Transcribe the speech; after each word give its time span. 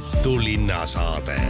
Tartu 0.00 0.38
linnasaade. 0.44 1.40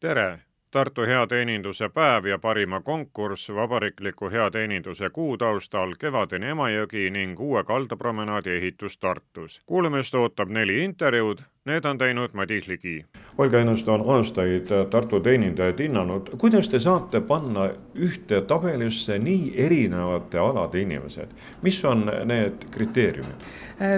tere, 0.00 0.38
Tartu 0.74 1.04
heateeninduse 1.06 1.88
päev 1.88 2.24
ja 2.26 2.38
parima 2.38 2.80
konkurss 2.80 3.48
vabariikliku 3.54 4.30
heateeninduse 4.30 5.10
kuu 5.10 5.36
taustal 5.38 5.92
Kevadine 5.98 6.50
Emajõgi 6.50 7.04
ning 7.14 7.38
uue 7.40 7.62
kaldapromenaadi 7.64 8.50
ehitus 8.56 8.98
Tartus. 8.98 9.60
kuulamist 9.66 10.14
ootab 10.14 10.50
neli 10.50 10.80
intervjuud, 10.84 11.44
need 11.64 11.84
on 11.84 11.98
teinud 11.98 12.34
Madis 12.34 12.66
Ligi. 12.68 13.04
Olga 13.38 13.60
Ennuste 13.60 13.90
on 13.90 14.02
aastaid 14.16 14.74
Tartu 14.90 15.20
teenindajaid 15.20 15.78
hinnanud, 15.78 16.34
kuidas 16.38 16.68
te 16.68 16.80
saate 16.82 17.20
panna 17.20 17.70
ühte 17.94 18.42
tabelisse 18.42 19.18
nii 19.18 19.52
erinevate 19.56 20.42
alade 20.42 20.82
inimesed, 20.82 21.30
mis 21.62 21.84
on 21.84 22.08
need 22.24 22.66
kriteeriumid? 22.74 23.46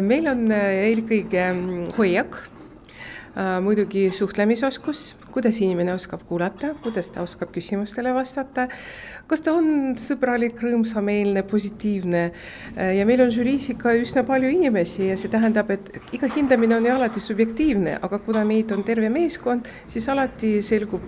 meil 0.00 0.28
on 0.28 0.50
eelkõige 0.52 1.52
hoiak, 1.96 2.42
muidugi 3.64 4.10
suhtlemisoskus, 4.12 5.14
kuidas 5.36 5.60
inimene 5.60 5.92
oskab 5.92 6.22
kuulata, 6.28 6.72
kuidas 6.84 7.10
ta 7.12 7.20
oskab 7.24 7.52
küsimustele 7.52 8.14
vastata, 8.16 8.66
kas 9.28 9.44
ta 9.44 9.52
on 9.56 9.92
sõbralik, 10.00 10.56
rõõmsameelne, 10.64 11.44
positiivne? 11.50 12.22
Ja 12.96 13.04
meil 13.08 13.20
on 13.26 13.34
žüriis 13.34 13.68
ikka 13.74 13.92
üsna 14.00 14.24
palju 14.28 14.48
inimesi 14.54 15.10
ja 15.10 15.18
see 15.20 15.32
tähendab, 15.32 15.74
et 15.76 16.16
iga 16.16 16.30
hindamine 16.32 16.78
on 16.78 16.88
ju 16.88 16.96
alati 16.96 17.20
subjektiivne, 17.20 17.98
aga 18.00 18.22
kuna 18.24 18.46
meid 18.48 18.72
on 18.72 18.86
terve 18.86 19.12
meeskond, 19.12 19.68
siis 19.92 20.08
alati 20.08 20.56
selgub 20.64 21.04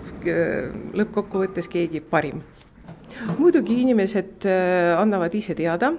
lõppkokkuvõttes 0.93 1.71
keegi 1.71 2.05
parim 2.05 2.45
muidugi 3.39 3.79
inimesed 3.83 4.45
annavad 4.99 5.33
ise 5.35 5.55
teada, 5.57 5.91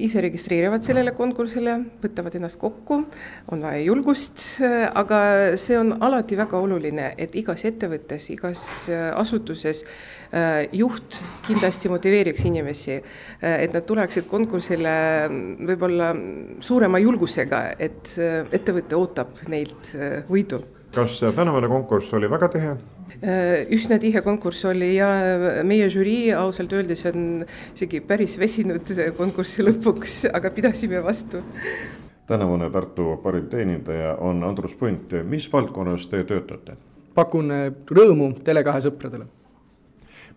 ise 0.00 0.22
registreerivad 0.24 0.84
sellele 0.84 1.12
konkursile, 1.16 1.76
võtavad 2.02 2.36
ennast 2.38 2.58
kokku, 2.60 3.00
on 3.52 3.64
vaja 3.64 3.82
julgust, 3.84 4.40
aga 4.60 5.20
see 5.60 5.78
on 5.78 5.94
alati 6.00 6.38
väga 6.40 6.60
oluline, 6.60 7.10
et 7.20 7.34
igas 7.38 7.64
ettevõttes, 7.68 8.30
igas 8.32 8.64
asutuses 8.90 9.84
juht 10.76 11.18
kindlasti 11.46 11.90
motiveeriks 11.92 12.46
inimesi, 12.48 13.00
et 13.42 13.74
nad 13.74 13.86
tuleksid 13.86 14.28
konkursile 14.30 14.94
võib-olla 15.72 16.12
suurema 16.64 17.02
julgusega, 17.02 17.64
et 17.78 18.14
ettevõte 18.52 18.96
ootab 18.96 19.44
neilt 19.48 19.92
võidu. 20.30 20.64
kas 20.94 21.20
tänavune 21.36 21.68
konkurss 21.68 22.14
oli 22.18 22.30
väga 22.30 22.48
tihe? 22.48 22.74
Üsna 23.20 23.98
tihe 24.00 24.22
konkurss 24.24 24.64
oli 24.64 24.94
ja 24.94 25.08
meie 25.66 25.88
žürii 25.92 26.30
ausalt 26.32 26.72
öeldes 26.72 27.04
on 27.10 27.44
isegi 27.74 28.00
päris 28.00 28.38
väsinud 28.40 28.92
konkursi 29.16 29.64
lõpuks, 29.66 30.22
aga 30.32 30.50
pidasime 30.50 31.02
vastu. 31.04 31.42
tänavune 32.26 32.70
Tartu 32.70 33.16
parim 33.22 33.48
teenindaja 33.52 34.16
on 34.16 34.44
Andrus 34.44 34.74
Punt, 34.74 35.12
mis 35.24 35.52
valdkonnas 35.52 36.06
te 36.08 36.24
töötate? 36.24 36.76
pakun 37.14 37.52
rõõmu 37.90 38.32
Tele2 38.44 38.80
sõpradele. 38.86 39.26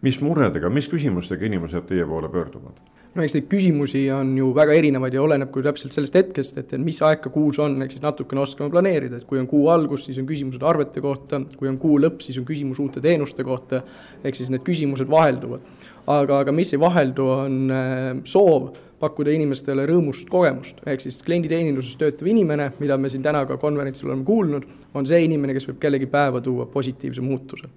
mis 0.01 0.19
muredega, 0.21 0.69
mis 0.69 0.89
küsimustega 0.91 1.45
inimesed 1.45 1.87
teie 1.87 2.05
poole 2.05 2.29
pöörduvad? 2.29 2.81
No 3.13 3.23
eks 3.23 3.35
neid 3.37 3.47
küsimusi 3.51 4.03
on 4.13 4.31
ju 4.37 4.49
väga 4.57 4.75
erinevaid 4.79 5.13
ja 5.13 5.21
oleneb 5.23 5.51
ka 5.53 5.61
täpselt 5.67 5.93
sellest 5.95 6.15
hetkest, 6.17 6.57
et, 6.61 6.73
mis 6.81 6.99
aeg 7.05 7.21
ka 7.23 7.31
kuus 7.33 7.59
on, 7.61 7.75
ehk 7.85 7.93
siis 7.93 8.03
natukene 8.03 8.41
oskame 8.43 8.73
planeerida, 8.73 9.19
et 9.19 9.27
kui 9.29 9.41
on 9.41 9.49
kuu 9.49 9.67
algus, 9.73 10.07
siis 10.07 10.17
on 10.21 10.29
küsimused 10.29 10.63
arvete 10.65 11.03
kohta, 11.03 11.43
kui 11.59 11.69
on 11.69 11.77
kuu 11.81 11.99
lõpp, 12.01 12.23
siis 12.25 12.39
on 12.41 12.47
küsimus 12.47 12.81
uute 12.81 13.03
teenuste 13.03 13.45
kohta, 13.45 13.83
ehk 14.23 14.39
siis 14.39 14.49
need 14.53 14.65
küsimused 14.65 15.09
vahelduvad. 15.11 15.69
aga, 16.07 16.39
aga 16.43 16.51
mis 16.51 16.73
ei 16.73 16.79
vaheldu, 16.81 17.27
on 17.45 17.69
äh, 17.71 18.09
soov 18.27 18.73
pakkuda 18.99 19.31
inimestele 19.35 19.85
rõõmust 19.87 20.27
kogemust, 20.31 20.81
ehk 20.87 21.03
siis 21.03 21.21
klienditeeninduses 21.23 21.95
töötav 21.99 22.27
inimene, 22.27 22.71
mida 22.79 22.97
me 22.97 23.11
siin 23.11 23.23
täna 23.23 23.45
ka 23.47 23.59
konverentsil 23.61 24.09
oleme 24.09 24.25
kuulnud, 24.27 24.67
on 24.95 25.07
see 25.07 25.23
inimene, 25.27 25.55
kes 25.55 25.69
võib 25.69 25.79
kellegi 25.85 26.09
päeva 26.11 26.41
tuua 26.43 26.67
positiivse 26.71 27.23
muutuse 27.23 27.71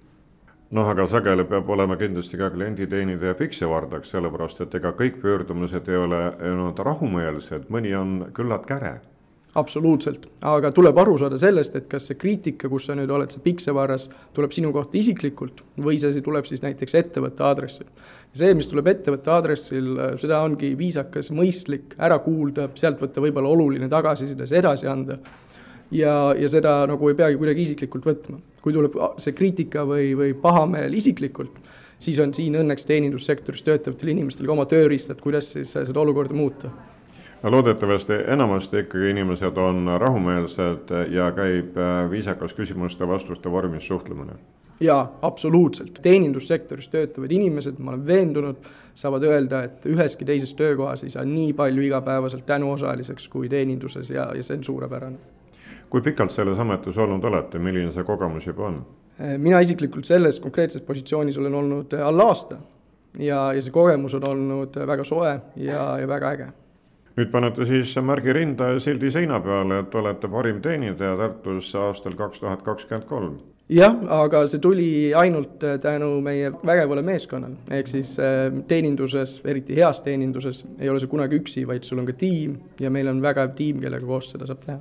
noh, 0.75 0.87
aga 0.91 1.05
sageli 1.07 1.45
peab 1.47 1.69
olema 1.71 1.97
kindlasti 1.99 2.39
ka 2.39 2.49
klienditeenindaja 2.53 3.35
piksevardaks, 3.39 4.11
sellepärast 4.15 4.65
et 4.65 4.79
ega 4.79 4.93
kõik 4.97 5.21
pöördumised 5.23 5.87
ei 5.91 5.99
ole 5.99 6.23
olnud 6.51 6.79
rahumeelsed, 6.83 7.69
mõni 7.73 7.93
on 7.97 8.17
küllalt 8.35 8.67
käre. 8.69 8.99
absoluutselt, 9.57 10.27
aga 10.45 10.69
tuleb 10.71 10.97
aru 11.01 11.15
saada 11.17 11.37
sellest, 11.41 11.75
et 11.75 11.87
kas 11.89 12.05
see 12.07 12.17
kriitika, 12.19 12.69
kus 12.69 12.85
sa 12.85 12.95
nüüd 12.95 13.09
oled, 13.09 13.31
see 13.33 13.41
piksevarras, 13.41 14.05
tuleb 14.35 14.51
sinu 14.53 14.69
kohta 14.75 14.99
isiklikult 14.99 15.63
või 15.81 15.97
see 15.97 16.21
tuleb 16.21 16.45
siis 16.45 16.61
näiteks 16.61 16.93
ettevõtte 16.99 17.43
aadressil. 17.43 17.87
see, 18.33 18.53
mis 18.53 18.67
tuleb 18.67 18.87
ettevõtte 18.87 19.31
aadressil, 19.33 19.89
seda 20.21 20.43
ongi 20.43 20.75
viisakas, 20.77 21.31
mõistlik 21.31 21.95
ära 21.97 22.19
kuulda, 22.19 22.69
sealt 22.75 23.01
võtta 23.01 23.23
võib-olla 23.23 23.49
oluline 23.49 23.89
tagasiside, 23.89 24.47
see 24.47 24.59
edasi 24.59 24.87
anda 24.87 25.17
ja, 25.91 26.33
ja 26.37 26.49
seda 26.51 26.79
nagu 26.89 27.09
ei 27.09 27.15
peagi 27.17 27.39
kuidagi 27.39 27.67
isiklikult 27.67 28.05
võtma. 28.07 28.41
kui 28.61 28.75
tuleb 28.75 28.97
see 29.23 29.31
kriitika 29.31 29.85
või, 29.87 30.11
või 30.17 30.33
pahameel 30.35 30.93
isiklikult, 30.97 31.55
siis 31.99 32.19
on 32.19 32.33
siin 32.35 32.57
õnneks 32.59 32.87
teenindussektoris 32.89 33.63
töötavatel 33.63 34.11
inimestel 34.11 34.49
ka 34.49 34.55
oma 34.57 34.65
tööriistad, 34.67 35.21
kuidas 35.23 35.53
siis 35.53 35.71
seda 35.71 35.99
olukorda 36.03 36.35
muuta 36.35 36.73
no 37.43 37.51
loodetavasti 37.51 38.13
enamasti 38.33 38.83
ikkagi 38.83 39.09
inimesed 39.09 39.57
on 39.57 39.87
rahumeelsed 40.01 40.93
ja 41.13 41.31
käib 41.31 41.77
äh, 41.77 42.09
viisakas 42.11 42.55
küsimuste-vastuste 42.57 43.51
vormis 43.51 43.87
suhtlemine. 43.87 44.33
jaa, 44.79 45.19
absoluutselt, 45.21 45.99
teenindussektoris 46.01 46.89
töötavad 46.89 47.31
inimesed, 47.31 47.79
ma 47.79 47.91
olen 47.91 48.07
veendunud, 48.07 48.67
saavad 48.95 49.23
öelda, 49.23 49.63
et 49.63 49.85
üheski 49.85 50.25
teises 50.25 50.53
töökohas 50.53 51.03
ei 51.03 51.09
saa 51.09 51.25
nii 51.25 51.53
palju 51.53 51.81
igapäevaselt 51.81 52.45
tänuosaliseks 52.45 53.27
kui 53.27 53.49
teeninduses 53.49 54.09
ja, 54.09 54.31
ja 54.35 54.43
see 54.43 54.57
on 54.57 54.63
suurepärane 54.63 55.36
kui 55.89 56.01
pikalt 56.01 56.31
selles 56.31 56.59
ametis 56.59 56.97
olnud 56.97 57.23
olete, 57.23 57.59
milline 57.59 57.91
see 57.95 58.07
kogemus 58.07 58.47
juba 58.47 58.69
on? 58.69 58.79
mina 59.41 59.59
isiklikult 59.65 60.05
selles 60.05 60.39
konkreetses 60.39 60.83
positsioonis 60.85 61.37
olen 61.37 61.55
olnud 61.57 61.93
alla 62.05 62.29
aasta. 62.29 62.59
Ja, 63.17 63.53
ja 63.53 63.61
see 63.65 63.73
kogemus 63.73 64.13
on 64.13 64.27
olnud 64.29 64.75
väga 64.87 65.03
soe 65.07 65.31
ja, 65.55 65.83
ja 65.97 66.07
väga 66.07 66.31
äge. 66.35 66.47
nüüd 67.17 67.31
panete 67.33 67.65
siis 67.65 67.95
märgi 68.05 68.33
rinda 68.33 68.67
ja 68.75 68.79
sildi 68.79 69.09
seina 69.09 69.39
peale, 69.41 69.79
et 69.81 69.95
olete 69.95 70.29
parim 70.29 70.59
teenindaja 70.61 71.15
Tartus 71.17 71.71
aastal 71.75 72.13
kaks 72.13 72.43
tuhat 72.43 72.61
kakskümmend 72.61 73.07
kolm. 73.09 73.39
Jah, 73.73 73.95
aga 74.19 74.43
see 74.47 74.61
tuli 74.61 74.89
ainult 75.17 75.65
tänu 75.81 76.11
meie 76.21 76.51
vägevale 76.65 77.01
meeskonnale, 77.03 77.57
ehk 77.79 77.89
siis 77.89 78.13
teeninduses, 78.67 79.39
eriti 79.49 79.75
heas 79.81 80.03
teeninduses, 80.05 80.61
ei 80.77 80.93
ole 80.93 81.01
sa 81.01 81.09
kunagi 81.09 81.41
üksi, 81.41 81.65
vaid 81.67 81.89
sul 81.89 82.03
on 82.03 82.07
ka 82.07 82.13
tiim 82.21 82.53
ja 82.79 82.93
meil 82.93 83.09
on 83.09 83.23
vägev 83.25 83.57
tiim, 83.57 83.81
kellega 83.81 84.05
koos 84.05 84.29
seda 84.35 84.45
saab 84.45 84.61
teha 84.67 84.77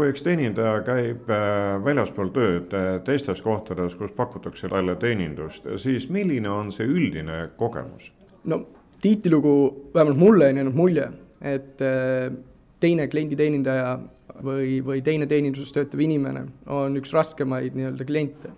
kui 0.00 0.08
üks 0.14 0.22
teenindaja 0.24 0.78
käib 0.86 1.28
äh, 1.28 1.74
väljaspool 1.84 2.30
tööd 2.32 2.72
äh, 2.72 2.94
teistes 3.04 3.42
kohtades, 3.44 3.92
kus 3.98 4.14
pakutakse 4.16 4.70
talle 4.72 4.94
teenindust, 5.00 5.66
siis 5.82 6.06
milline 6.12 6.48
on 6.48 6.70
see 6.72 6.88
üldine 6.88 7.50
kogemus? 7.58 8.08
no 8.48 8.62
tihtilugu, 9.04 9.52
vähemalt 9.92 10.20
mulle 10.20 10.48
on 10.48 10.62
jäänud 10.62 10.78
mulje, 10.78 11.10
et 11.44 11.84
äh, 11.84 12.32
teine 12.80 13.10
klienditeenindaja 13.12 13.92
või, 14.40 14.80
või 14.84 15.04
teine 15.04 15.28
teeninduses 15.28 15.76
töötav 15.76 16.00
inimene 16.00 16.46
on 16.72 16.96
üks 16.96 17.12
raskemaid 17.12 17.76
nii-öelda 17.76 18.08
kliente. 18.08 18.56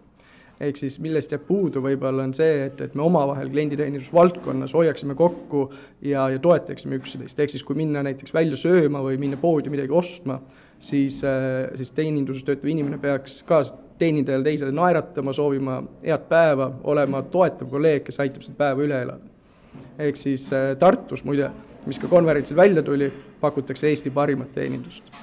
ehk 0.62 0.78
siis 0.78 1.00
millest 1.02 1.32
jääb 1.34 1.48
puudu 1.48 1.82
võib-olla 1.82 2.22
on 2.22 2.38
see, 2.38 2.69
et, 2.69 2.81
et 2.86 2.94
me 2.94 3.02
omavahel 3.02 3.50
klienditeenindusvaldkonnas 3.50 4.78
hoiaksime 4.78 5.19
kokku 5.19 5.72
ja, 6.06 6.28
ja 6.31 6.38
toetaksime 6.38 7.02
üksteist, 7.02 7.41
ehk 7.41 7.50
siis 7.50 7.66
kui 7.66 7.82
minna 7.82 8.06
näiteks 8.06 8.34
välja 8.34 8.54
sööma 8.54 9.02
või 9.02 9.19
minna 9.19 9.42
poodi 9.42 9.75
midagi 9.75 9.91
ostma 9.91 10.38
siis, 10.82 11.25
äh, 11.25 11.70
siis 11.75 11.91
teeninduses 11.91 12.44
töötav 12.44 12.70
inimene 12.70 12.98
peaks 12.98 13.41
ka 13.47 13.62
teenindajale 13.98 14.44
teisele 14.44 14.75
naeratama, 14.75 15.32
soovima 15.32 15.82
head 16.03 16.26
päeva, 16.28 16.72
olema 16.84 17.22
toetav 17.22 17.70
kolleeg, 17.70 18.03
kes 18.06 18.19
aitab 18.25 18.43
seda 18.43 18.59
päeva 18.59 18.87
üle 18.87 19.03
elada. 19.06 19.31
ehk 19.98 20.16
siis 20.16 20.48
äh, 20.53 20.72
Tartus 20.78 21.25
muide, 21.25 21.50
mis 21.87 21.98
ka 21.98 22.09
konverentsil 22.09 22.56
välja 22.56 22.82
tuli, 22.82 23.12
pakutakse 23.41 23.88
Eesti 23.88 24.10
parimat 24.10 24.53
teenindust 24.54 25.23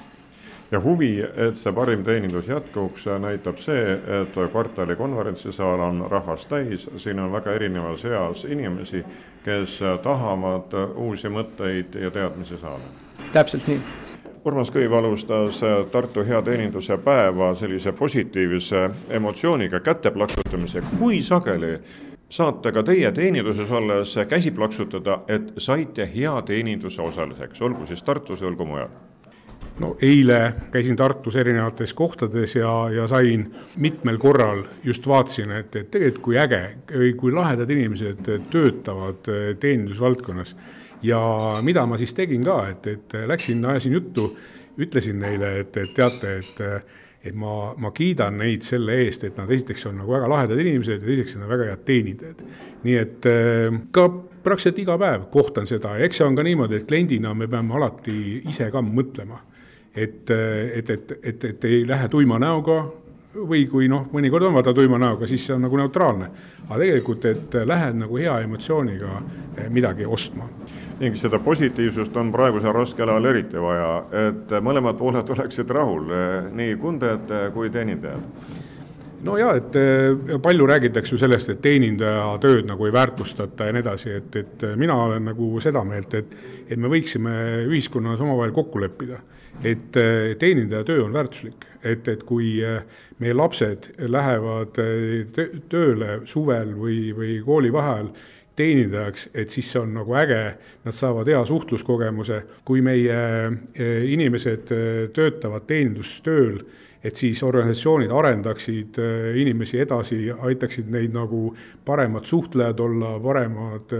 ja 0.70 0.80
huvi, 0.80 1.18
et 1.18 1.56
see 1.58 1.72
parim 1.74 2.04
teenindus 2.06 2.48
jätkuks, 2.48 3.08
näitab 3.20 3.58
see, 3.58 3.96
et 4.20 4.36
kvartali 4.52 4.96
konverentsisaal 4.96 5.80
on 5.82 6.04
rahvast 6.10 6.48
täis, 6.48 6.86
siin 6.96 7.20
on 7.20 7.32
väga 7.32 7.56
erinevas 7.58 8.04
eas 8.04 8.44
inimesi, 8.44 9.02
kes 9.44 9.80
tahavad 10.02 10.76
uusi 10.94 11.28
mõtteid 11.28 11.98
ja 12.00 12.10
teadmisi 12.14 12.58
saada. 12.62 12.86
täpselt 13.32 13.66
nii 13.66 13.80
Urmas 14.44 14.70
Kõiv 14.72 14.94
alustas 14.96 15.58
äh, 15.60 15.82
Tartu 15.92 16.22
hea 16.24 16.38
teeninduse 16.42 16.96
päeva 17.04 17.50
sellise 17.58 17.92
positiivse 17.92 18.86
emotsiooniga 19.12 19.82
käte 19.84 20.10
plaksutamise. 20.10 20.80
kui 20.98 21.20
sageli 21.22 21.74
saate 22.30 22.72
ka 22.72 22.82
teie 22.82 23.12
teeninduses 23.12 23.70
olles 23.70 24.14
käsi 24.28 24.50
plaksutada, 24.50 25.20
et 25.28 25.52
saite 25.58 26.08
hea 26.14 26.32
teeninduse 26.42 27.02
osaliseks, 27.02 27.60
olgu 27.60 27.86
siis 27.86 28.02
Tartus, 28.02 28.42
olgu 28.42 28.64
mujal? 28.64 28.88
no 29.80 29.96
eile 30.02 30.54
käisin 30.72 30.96
Tartus 30.96 31.36
erinevates 31.36 31.94
kohtades 31.94 32.56
ja, 32.56 32.88
ja 32.96 33.06
sain 33.08 33.44
mitmel 33.76 34.18
korral, 34.18 34.64
just 34.84 35.06
vaatasin, 35.06 35.52
et, 35.52 35.76
et 35.76 35.90
tegelikult 35.90 36.24
kui 36.24 36.38
äge 36.40 36.62
või 36.96 37.12
kui 37.12 37.32
lahedad 37.32 37.70
inimesed 37.70 38.24
töötavad 38.50 39.28
teenindusvaldkonnas 39.60 40.56
ja 41.02 41.20
mida 41.62 41.86
ma 41.86 41.98
siis 41.98 42.14
tegin 42.14 42.44
ka, 42.44 42.62
et, 42.70 42.86
et 42.86 43.14
läksin, 43.26 43.64
ajasin 43.64 43.92
juttu 43.92 44.30
ütlesin 44.80 45.20
neile, 45.20 45.58
et, 45.60 45.76
et 45.76 45.94
teate, 45.94 46.38
et 46.40 46.66
et 47.20 47.36
ma, 47.36 47.74
ma 47.76 47.90
kiidan 47.92 48.38
neid 48.40 48.64
selle 48.64 48.94
eest, 49.04 49.26
et 49.28 49.36
nad 49.36 49.50
esiteks 49.52 49.84
on 49.90 49.98
nagu 50.00 50.14
väga 50.14 50.28
lahedad 50.30 50.60
inimesed 50.62 51.02
ja 51.02 51.04
teiseks 51.04 51.36
nad 51.36 51.44
on 51.44 51.50
väga 51.52 51.66
head 51.68 51.82
teenindajad. 51.84 52.38
nii 52.86 52.94
et 52.96 53.28
ka 53.92 54.04
praktiliselt 54.40 54.80
iga 54.80 54.96
päev 55.00 55.26
kohtan 55.32 55.68
seda 55.68 55.98
ja 55.98 56.08
eks 56.08 56.20
see 56.20 56.26
on 56.26 56.38
ka 56.38 56.44
niimoodi, 56.46 56.80
et 56.80 56.88
kliendina 56.88 57.34
me 57.36 57.48
peame 57.48 57.76
alati 57.76 58.14
ise 58.48 58.70
ka 58.72 58.80
mõtlema. 58.80 59.42
et, 59.94 60.30
et, 60.30 60.90
et, 60.90 61.12
et, 61.22 61.44
et 61.44 61.64
ei 61.64 61.84
lähe 61.86 62.08
tuima 62.08 62.38
näoga 62.38 62.84
või 63.34 63.66
kui 63.70 63.88
noh, 63.88 64.08
mõnikord 64.12 64.48
on 64.48 64.56
vaata 64.56 64.74
tuima 64.74 64.98
näoga, 64.98 65.26
siis 65.30 65.44
see 65.46 65.54
on 65.54 65.62
nagu 65.66 65.78
neutraalne. 65.78 66.30
aga 66.68 66.78
tegelikult, 66.78 67.24
et 67.24 67.54
lähed 67.66 67.98
nagu 67.98 68.16
hea 68.16 68.40
emotsiooniga 68.40 69.10
eh, 69.56 69.68
midagi 69.68 70.06
ostma. 70.06 70.48
ning 71.00 71.16
seda 71.16 71.38
positiivsust 71.38 72.16
on 72.16 72.32
praegusel 72.32 72.72
raskel 72.72 73.08
ajal 73.08 73.24
eriti 73.24 73.56
vaja, 73.56 74.04
et 74.28 74.50
mõlemad 74.60 74.98
pooled 74.98 75.30
oleksid 75.30 75.70
rahul, 75.70 76.10
eh, 76.10 76.50
nii 76.52 76.76
kundajad 76.76 77.52
kui 77.54 77.70
teenindajad 77.70 78.20
no 79.24 79.36
ja, 79.38 79.52
et 79.56 79.76
eh, 79.76 80.38
palju 80.42 80.66
räägitakse 80.66 81.14
ju 81.14 81.18
sellest, 81.20 81.52
et 81.52 81.62
teenindaja 81.62 82.38
tööd 82.42 82.68
nagu 82.68 82.86
ei 82.86 82.92
väärtustata 82.92 83.68
ja 83.68 83.74
nii 83.76 83.84
edasi, 83.84 84.14
et, 84.16 84.36
et 84.36 84.64
mina 84.76 84.96
olen 85.06 85.30
nagu 85.30 85.52
seda 85.60 85.84
meelt, 85.84 86.14
et, 86.14 86.34
et 86.68 86.78
me 86.78 86.90
võiksime 86.92 87.34
ühiskonnas 87.68 88.20
omavahel 88.20 88.54
kokku 88.56 88.82
leppida, 88.82 89.20
et 89.64 89.96
teenindaja 90.40 90.84
töö 90.88 91.04
on 91.04 91.12
väärtuslik, 91.12 91.66
et, 91.84 92.08
et 92.08 92.22
kui 92.24 92.58
meie 93.20 93.36
lapsed 93.36 93.90
lähevad 94.08 94.80
eh, 94.80 95.46
tööle 95.72 96.20
suvel 96.30 96.74
või, 96.78 97.10
või 97.16 97.38
koolivaheajal 97.44 98.12
teenindajaks, 98.56 99.28
et 99.34 99.52
siis 99.52 99.70
see 99.72 99.80
on 99.80 99.94
nagu 99.96 100.16
äge, 100.20 100.40
nad 100.84 100.96
saavad 100.96 101.28
hea 101.30 101.40
suhtluskogemuse, 101.48 102.42
kui 102.68 102.82
meie 102.84 103.20
inimesed 104.12 104.72
töötavad 105.16 105.64
teenindustööl, 105.70 106.58
et 107.04 107.16
siis 107.16 107.42
organisatsioonid 107.42 108.12
arendaksid 108.12 108.98
inimesi 109.40 109.80
edasi, 109.80 110.18
aitaksid 110.32 110.90
neid 110.92 111.14
nagu 111.16 111.54
paremad 111.84 112.28
suhtlejad 112.28 112.80
olla, 112.84 113.14
paremad 113.24 113.94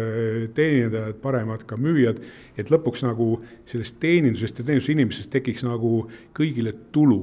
teenindajad, 0.55 1.17
paremad 1.23 1.64
ka 1.69 1.79
müüjad, 1.81 2.20
et 2.61 2.73
lõpuks 2.73 3.06
nagu 3.06 3.31
sellest 3.69 3.97
teenindusest 4.02 4.61
ja 4.61 4.67
teenindusinimesest 4.69 5.32
tekiks 5.32 5.64
nagu 5.64 6.05
kõigile 6.37 6.75
tulu 6.93 7.23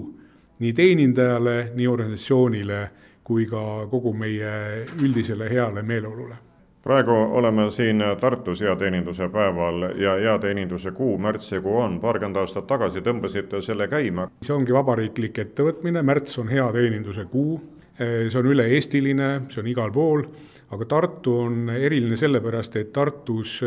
nii 0.60 0.74
teenindajale, 0.74 1.58
nii 1.78 1.88
organisatsioonile 1.88 2.82
kui 3.28 3.46
ka 3.46 3.86
kogu 3.92 4.16
meie 4.18 4.88
üldisele 4.98 5.50
heale 5.52 5.84
meeleolule 5.86 6.47
praegu 6.88 7.12
oleme 7.12 7.66
siin 7.72 8.04
Tartus 8.20 8.62
heateeninduse 8.64 9.28
päeval 9.30 9.90
ja 10.00 10.14
heateeninduse 10.22 10.92
kuu, 10.96 11.18
märtsikuu 11.20 11.76
on, 11.82 11.98
paarkümmend 12.00 12.40
aastat 12.40 12.68
tagasi 12.68 13.04
tõmbasite 13.04 13.60
selle 13.62 13.90
käima. 13.92 14.30
see 14.42 14.56
ongi 14.56 14.76
vabariiklik 14.76 15.42
ettevõtmine, 15.44 16.04
märts 16.08 16.40
on 16.40 16.48
heateeninduse 16.48 17.26
kuu, 17.32 17.58
see 18.00 18.40
on 18.40 18.52
üle-eestiline, 18.54 19.32
see 19.52 19.64
on 19.66 19.68
igal 19.74 19.92
pool, 19.92 20.24
aga 20.72 20.88
Tartu 20.88 21.36
on 21.44 21.70
eriline 21.76 22.16
sellepärast, 22.16 22.80
et 22.80 22.94
Tartus 22.96 23.60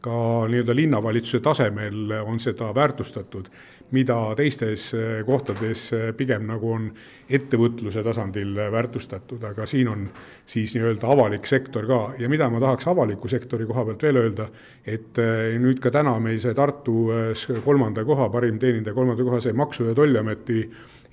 ka 0.00 0.20
nii-öelda 0.48 0.76
linnavalitsuse 0.76 1.40
tasemel 1.44 2.12
on 2.24 2.40
seda 2.40 2.74
väärtustatud 2.76 3.48
mida 3.90 4.16
teistes 4.38 4.90
eh, 4.94 5.22
kohtades 5.26 5.88
eh, 5.96 6.10
pigem 6.16 6.46
nagu 6.48 6.70
on 6.74 6.86
ettevõtluse 7.30 8.02
tasandil 8.06 8.52
eh, 8.58 8.70
väärtustatud, 8.72 9.42
aga 9.50 9.66
siin 9.68 9.90
on 9.90 10.04
siis 10.48 10.74
nii-öelda 10.76 11.10
avalik 11.10 11.46
sektor 11.50 11.86
ka. 11.88 12.00
Ja 12.22 12.30
mida 12.30 12.48
ma 12.50 12.60
tahaks 12.62 12.88
avaliku 12.90 13.30
sektori 13.30 13.66
koha 13.68 13.84
pealt 13.88 14.06
veel 14.06 14.20
öelda, 14.22 14.48
et 14.86 15.18
nüüd 15.60 15.82
ka 15.82 15.92
täna 15.94 16.16
meil 16.22 16.40
see 16.42 16.54
Tartus 16.56 17.46
kolmanda 17.64 18.04
koha, 18.06 18.28
parim 18.32 18.58
teenindaja 18.62 18.96
kolmanda 18.96 19.26
koha, 19.26 19.40
see 19.42 19.54
Maksu- 19.56 19.88
ja 19.90 19.94
Tolliameti 19.94 20.62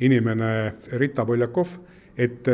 inimene 0.06 0.52
Rita 0.98 1.26
Poljakov, 1.26 1.78
et 2.18 2.48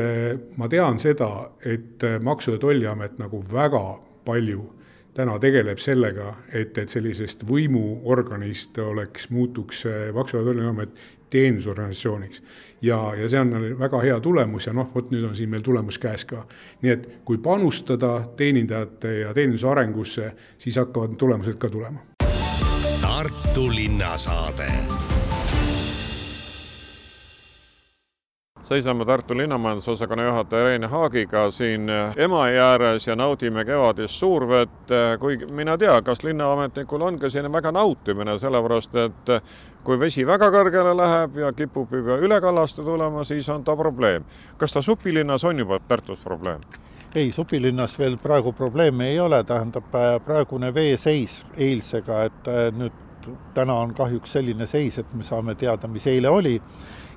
ma 0.60 0.68
tean 0.72 1.00
seda, 1.00 1.30
et 1.64 2.04
Maksu- 2.24 2.56
ja 2.56 2.60
Tolliamet 2.60 3.20
nagu 3.20 3.44
väga 3.52 3.84
palju 4.26 4.64
täna 5.14 5.40
tegeleb 5.40 5.78
sellega, 5.78 6.34
et, 6.54 6.78
et 6.78 6.90
sellisest 6.90 7.44
võimuorganist 7.48 8.78
oleks, 8.82 9.30
muutuks 9.30 9.84
Maksu- 10.14 10.38
ja 10.38 10.44
Tolliamet 10.44 10.96
teenindusorganisatsiooniks. 11.30 12.44
ja, 12.82 13.14
ja 13.16 13.30
see 13.30 13.40
on 13.40 13.54
väga 13.80 14.02
hea 14.02 14.20
tulemus 14.20 14.68
ja 14.68 14.74
noh, 14.74 14.90
vot 14.96 15.12
nüüd 15.12 15.26
on 15.30 15.36
siin 15.36 15.50
meil 15.50 15.62
tulemus 15.66 16.00
käes 16.00 16.26
ka. 16.26 16.46
nii 16.82 16.92
et 16.92 17.08
kui 17.26 17.38
panustada 17.38 18.14
teenindajate 18.38 19.20
ja 19.20 19.34
teeninduse 19.34 19.68
arengusse, 19.68 20.34
siis 20.58 20.78
hakkavad 20.78 21.18
tulemused 21.18 21.58
ka 21.58 21.70
tulema. 21.70 22.06
Tartu 23.02 23.70
linnasaade 23.70 25.13
seisame 28.74 29.06
Tartu 29.06 29.38
linnamajandusosakonna 29.38 30.24
juhataja 30.26 30.64
Rein 30.64 30.88
Haagiga 30.90 31.46
siin 31.52 31.90
Emajõe 32.18 32.62
ääres 32.62 33.08
ja 33.08 33.16
naudime 33.16 33.66
kevadist 33.66 34.18
suurvett, 34.18 34.94
kuigi 35.20 35.46
mina 35.46 35.76
ei 35.78 35.84
tea, 35.86 36.00
kas 36.02 36.24
linnaametnikul 36.26 37.02
on 37.02 37.20
ka 37.22 37.30
selline 37.30 37.54
väga 37.54 37.72
nautimine, 37.76 38.38
sellepärast 38.42 38.98
et 39.04 39.34
kui 39.86 40.00
vesi 40.00 40.26
väga 40.26 40.50
kõrgele 40.54 40.96
läheb 40.98 41.38
ja 41.44 41.52
kipub 41.54 41.94
juba 41.94 42.18
üle 42.24 42.40
kallaste 42.42 42.86
tulema, 42.86 43.24
siis 43.28 43.50
on 43.54 43.64
ta 43.64 43.76
probleem. 43.78 44.26
kas 44.58 44.74
ta 44.74 44.82
supilinnas 44.82 45.44
on 45.44 45.60
juba 45.60 45.80
Tartus 45.80 46.20
probleem? 46.24 46.66
ei, 47.16 47.32
supilinnas 47.32 48.00
veel 48.00 48.18
praegu 48.18 48.54
probleeme 48.54 49.12
ei 49.12 49.20
ole, 49.20 49.44
tähendab 49.44 49.86
praegune 50.26 50.74
veeseis 50.74 51.44
eilsega, 51.58 52.24
et 52.24 52.52
nüüd 52.74 53.32
täna 53.54 53.74
on 53.74 53.94
kahjuks 53.94 54.32
selline 54.32 54.68
seis, 54.68 54.98
et 54.98 55.14
me 55.14 55.24
saame 55.24 55.56
teada, 55.56 55.88
mis 55.88 56.08
eile 56.08 56.30
oli 56.30 56.58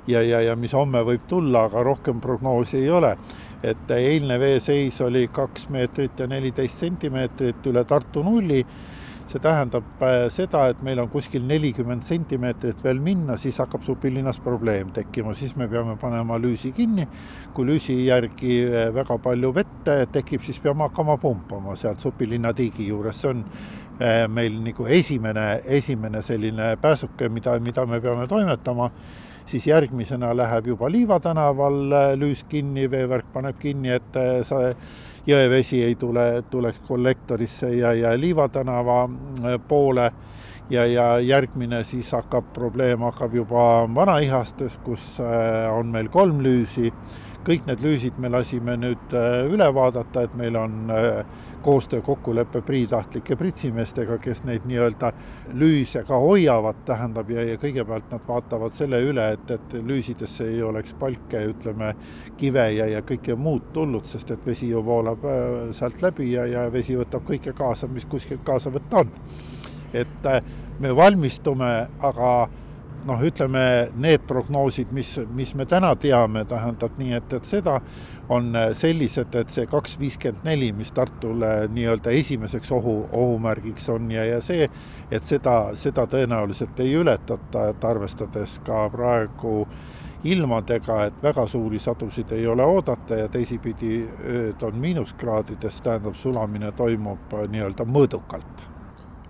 ja, 0.07 0.23
ja, 0.23 0.41
ja 0.41 0.57
mis 0.57 0.75
homme 0.75 1.03
võib 1.07 1.27
tulla, 1.29 1.67
aga 1.67 1.83
rohkem 1.83 2.21
prognoosi 2.21 2.79
ei 2.83 2.91
ole. 2.91 3.17
et 3.63 3.91
eilne 3.91 4.37
veeseis 4.39 5.01
oli 5.01 5.29
kaks 5.33 5.69
meetrit 5.73 6.19
ja 6.21 6.27
neliteist 6.27 6.79
sentimeetrit 6.79 7.67
üle 7.67 7.85
Tartu 7.85 8.23
nulli 8.23 8.61
see 9.27 9.41
tähendab 9.43 10.03
äh, 10.03 10.29
seda, 10.31 10.69
et 10.71 10.83
meil 10.87 11.01
on 11.03 11.09
kuskil 11.11 11.43
nelikümmend 11.47 12.07
sentimeetrit 12.07 12.83
veel 12.85 13.01
minna, 13.03 13.37
siis 13.41 13.59
hakkab 13.59 13.83
supilinnas 13.87 14.39
probleem 14.43 14.93
tekkima, 14.95 15.35
siis 15.35 15.57
me 15.59 15.67
peame 15.69 15.97
panema 16.01 16.39
lüüsi 16.39 16.73
kinni. 16.77 17.09
kui 17.55 17.67
lüüsi 17.67 17.97
järgi 18.07 18.61
äh, 18.67 18.95
väga 18.95 19.19
palju 19.23 19.53
vett 19.55 19.91
tekib, 20.13 20.45
siis 20.47 20.61
peame 20.63 20.87
hakkama 20.87 21.17
pumpama 21.19 21.77
sealt 21.77 22.01
supilinna 22.01 22.53
tiigi 22.55 22.87
juures, 22.87 23.21
see 23.21 23.33
on 23.33 23.45
äh, 24.01 24.27
meil 24.29 24.61
nagu 24.63 24.87
esimene, 24.87 25.63
esimene 25.65 26.23
selline 26.23 26.77
pääsuke, 26.81 27.29
mida, 27.29 27.59
mida 27.61 27.87
me 27.87 28.01
peame 28.01 28.29
toimetama 28.31 28.91
siis 29.47 29.67
järgmisena 29.67 30.37
läheb 30.37 30.67
juba 30.67 30.91
Liiva 30.91 31.21
tänaval 31.21 31.93
äh, 31.93 32.13
lüüs 32.19 32.45
kinni, 32.49 32.91
veevärk 32.91 33.33
paneb 33.33 33.59
kinni, 33.59 33.93
et 33.95 34.17
äh, 34.17 34.41
see 34.47 34.73
jõevesi 35.27 35.83
ei 35.83 35.95
tule, 35.99 36.43
tuleks 36.51 36.81
kollektorisse 36.89 37.71
ja, 37.75 37.93
ja 37.95 38.15
Liiva 38.19 38.49
tänava 38.49 39.05
äh, 39.07 39.59
poole 39.69 40.11
ja, 40.71 40.87
ja 40.87 41.07
järgmine 41.23 41.85
siis 41.85 42.11
hakkab, 42.13 42.51
probleem 42.55 43.07
hakkab 43.07 43.35
juba 43.35 43.87
Vana-Ihastes, 43.95 44.81
kus 44.85 45.17
on 45.71 45.95
meil 45.95 46.09
kolm 46.11 46.43
lüüsi. 46.43 46.93
kõik 47.47 47.67
need 47.67 47.79
lüüsid 47.79 48.17
me 48.19 48.29
lasime 48.29 48.75
nüüd 48.77 49.13
üle 49.47 49.69
vaadata, 49.75 50.25
et 50.27 50.35
meil 50.35 50.57
on 50.59 50.91
koostöökokkulepe 51.63 52.61
priitahtlike 52.63 53.37
pritsimeestega, 53.37 54.19
kes 54.19 54.45
neid 54.45 54.67
nii-öelda 54.67 55.13
lüüse 55.55 56.03
ka 56.09 56.19
hoiavad, 56.23 56.83
tähendab, 56.87 57.31
ja, 57.31 57.45
ja 57.45 57.57
kõigepealt 57.61 58.11
nad 58.13 58.27
vaatavad 58.29 58.77
selle 58.79 59.01
üle, 59.05 59.29
et, 59.37 59.51
et 59.51 59.77
lüüsidesse 59.87 60.49
ei 60.51 60.63
oleks 60.63 60.95
palke, 60.99 61.43
ütleme, 61.53 61.95
kive 62.37 62.67
ja, 62.77 62.87
ja 62.97 63.03
kõike 63.07 63.37
muud 63.39 63.73
tulnud, 63.73 64.07
sest 64.11 64.31
et 64.35 64.47
vesi 64.47 64.71
ju 64.71 64.85
voolab 64.85 65.25
äh, 65.25 65.57
sealt 65.77 66.03
läbi 66.03 66.33
ja, 66.33 66.47
ja 66.47 66.67
vesi 66.73 66.97
võtab 66.99 67.27
kõike 67.27 67.55
kaasa, 67.57 67.89
mis 67.91 68.07
kuskilt 68.11 68.45
kaasa 68.45 68.73
võtta 68.75 69.05
on. 69.05 69.11
et 69.95 70.27
äh, 70.27 70.41
me 70.81 70.97
valmistume, 70.97 71.73
aga 72.05 72.31
noh, 73.07 73.23
ütleme 73.23 73.63
need 74.03 74.27
prognoosid, 74.29 74.93
mis, 74.95 75.15
mis 75.35 75.55
me 75.55 75.67
täna 75.69 75.95
teame, 76.01 76.45
tähendab 76.49 76.99
nii, 76.99 77.15
et, 77.21 77.33
et 77.39 77.49
seda 77.49 77.79
on 78.33 78.51
sellised, 78.75 79.35
et 79.39 79.53
see 79.55 79.67
kaks 79.71 79.97
viiskümmend 80.01 80.47
neli, 80.47 80.73
mis 80.77 80.91
Tartule 80.97 81.69
nii-öelda 81.73 82.15
esimeseks 82.19 82.73
ohu, 82.75 82.97
ohumärgiks 83.13 83.89
on 83.95 84.11
ja, 84.11 84.25
ja 84.27 84.41
see, 84.43 84.69
et 85.11 85.29
seda, 85.29 85.57
seda 85.79 86.07
tõenäoliselt 86.11 86.81
ei 86.83 86.97
ületata, 86.99 87.69
et 87.71 87.85
arvestades 87.85 88.59
ka 88.67 88.87
praegu 88.93 89.61
ilmadega, 90.27 91.05
et 91.07 91.19
väga 91.23 91.47
suuri 91.47 91.79
sadusid 91.79 92.33
ei 92.35 92.47
ole 92.51 92.65
oodata 92.67 93.23
ja 93.23 93.29
teisipidi 93.31 94.01
ööd 94.27 94.63
on 94.67 94.81
miinuskraadides, 94.83 95.83
tähendab, 95.85 96.17
sulamine 96.19 96.73
toimub 96.75 97.37
nii-öelda 97.53 97.87
mõõdukalt 97.87 98.76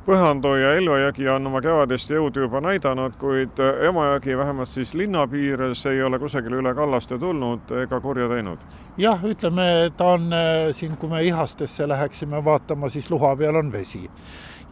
Põhandu 0.07 0.53
ja 0.55 0.69
Elva 0.79 1.01
jõgi 1.01 1.25
on 1.27 1.49
oma 1.49 1.59
kevadist 1.59 2.13
jõudu 2.15 2.45
juba 2.45 2.61
näidanud, 2.63 3.17
kuid 3.19 3.59
Emajõgi 3.89 4.37
vähemalt 4.39 4.71
siis 4.71 4.93
linna 4.95 5.25
piires 5.27 5.83
ei 5.91 5.99
ole 6.07 6.21
kusagile 6.23 6.61
üle 6.61 6.75
kallaste 6.79 7.19
tulnud 7.19 7.73
ega 7.83 7.99
kurja 8.01 8.29
teinud. 8.31 8.63
jah, 9.03 9.25
ütleme, 9.27 9.91
ta 9.97 10.13
on 10.15 10.31
siin, 10.73 10.95
kui 10.97 11.11
me 11.11 11.25
Ihastesse 11.27 11.89
läheksime 11.89 12.45
vaatama, 12.45 12.89
siis 12.89 13.11
luha 13.11 13.35
peal 13.37 13.59
on 13.59 13.73
vesi 13.73 14.05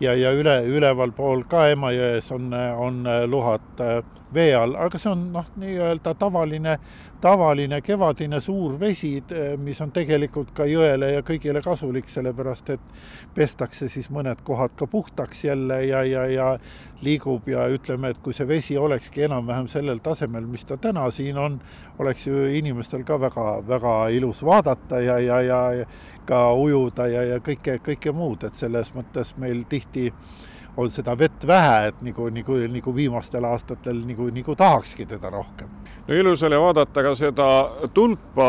ja, 0.00 0.14
ja 0.14 0.30
üle, 0.30 0.54
ülevalpool 0.70 1.42
ka 1.50 1.66
Emajões 1.72 2.30
on, 2.30 2.54
on 2.54 3.02
luhad 3.26 3.82
vee 4.34 4.54
all, 4.54 4.74
aga 4.80 4.98
see 4.98 5.10
on 5.10 5.26
noh, 5.34 5.46
nii-öelda 5.60 6.14
tavaline, 6.18 6.78
tavaline 7.20 7.80
kevadine 7.84 8.40
suur 8.40 8.78
vesi, 8.80 9.16
mis 9.62 9.80
on 9.80 9.92
tegelikult 9.94 10.52
ka 10.56 10.66
jõele 10.68 11.12
ja 11.14 11.22
kõigile 11.26 11.62
kasulik, 11.64 12.08
sellepärast 12.12 12.74
et 12.74 12.88
pestakse 13.34 13.88
siis 13.88 14.10
mõned 14.12 14.42
kohad 14.44 14.74
ka 14.78 14.86
puhtaks 14.90 15.44
jälle 15.44 15.80
ja, 15.86 16.02
ja, 16.04 16.26
ja 16.30 16.48
liigub 17.04 17.48
ja 17.48 17.66
ütleme, 17.72 18.12
et 18.12 18.22
kui 18.24 18.36
see 18.36 18.48
vesi 18.48 18.78
olekski 18.78 19.26
enam-vähem 19.28 19.68
sellel 19.72 20.00
tasemel, 20.04 20.46
mis 20.48 20.64
ta 20.64 20.76
täna 20.80 21.06
siin 21.14 21.38
on, 21.38 21.60
oleks 21.98 22.26
ju 22.26 22.46
inimestel 22.58 23.04
ka 23.04 23.20
väga, 23.20 23.46
väga 23.68 23.94
ilus 24.16 24.42
vaadata 24.44 25.00
ja, 25.00 25.18
ja, 25.18 25.40
ja 25.42 25.86
ka 26.26 26.46
ujuda 26.56 27.06
ja, 27.12 27.22
ja 27.34 27.38
kõike, 27.44 27.78
kõike 27.84 28.12
muud, 28.16 28.44
et 28.44 28.56
selles 28.56 28.92
mõttes 28.96 29.34
meil 29.40 29.64
tihti 29.68 30.10
on 30.76 30.90
seda 30.90 31.14
vett 31.18 31.46
vähe, 31.46 31.88
et 31.88 32.00
nagu, 32.02 32.28
nagu, 32.34 32.56
nagu 32.70 32.94
viimastel 32.94 33.44
aastatel 33.46 34.00
nagu, 34.06 34.28
nagu 34.34 34.56
tahakski 34.56 35.06
teda 35.06 35.30
rohkem. 35.30 35.68
no 36.08 36.14
ilus 36.14 36.42
oli 36.42 36.58
vaadata 36.60 37.02
ka 37.02 37.14
seda 37.14 37.48
tulpa 37.94 38.48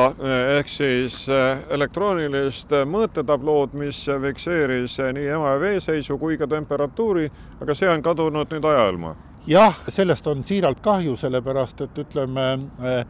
ehk 0.57 0.69
siis 0.69 1.27
eh, 1.29 1.65
elektroonilist 1.69 2.73
mõõtetablood, 2.89 3.77
mis 3.77 4.05
fikseeris 4.21 4.99
nii 5.13 5.29
Emajõe 5.35 5.61
veeseisu 5.61 6.17
kui 6.17 6.37
ka 6.37 6.47
temperatuuri, 6.47 7.29
aga 7.61 7.75
see 7.75 7.89
on 7.89 8.03
kadunud 8.05 8.51
nüüd 8.51 8.69
ajailma 8.71 9.15
jah, 9.47 9.77
sellest 9.89 10.27
on 10.27 10.43
siiralt 10.43 10.81
kahju, 10.83 11.15
sellepärast 11.19 11.85
et 11.85 12.03
ütleme 12.05 12.45
eh, 12.81 13.01